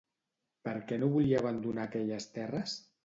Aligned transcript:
Per 0.67 0.73
què 0.91 0.97
no 1.03 1.09
volia 1.17 1.41
abandonar 1.43 1.85
aquelles 1.91 2.27
terres? 2.39 2.75